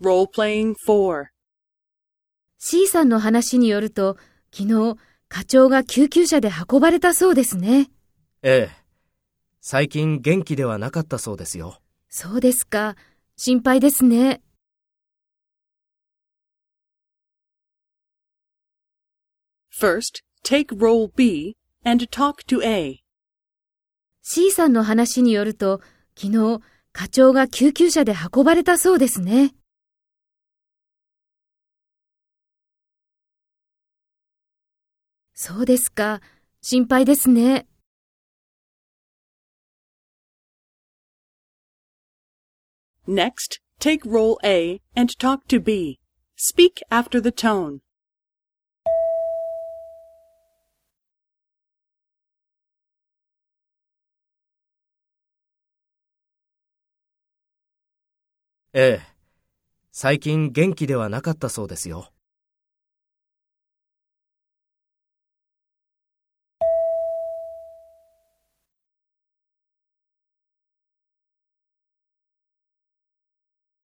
[0.00, 1.26] Role-playing 4.
[2.58, 4.16] C さんの話によると、
[4.52, 4.96] 昨日、
[5.28, 7.90] 課長が救急車で運ばれたそうですね。
[8.42, 8.76] ええ。
[9.60, 11.80] 最近元気ではなかったそうですよ。
[12.08, 12.94] そうですか。
[13.36, 14.40] 心配ですね。
[19.80, 23.00] First, take role B and talk to A.
[24.22, 25.80] C さんの話によると、
[26.16, 26.60] 昨日、
[26.92, 29.54] 課長が救急車で運ばれたそうですね。
[35.40, 36.20] そうですか。
[36.62, 37.68] 心配ですね。
[43.06, 46.00] Next, take role A and talk to B.
[46.36, 47.78] Speak after the tone.
[58.72, 59.02] ええ。
[59.92, 62.12] 最近元気ではなかったそうですよ。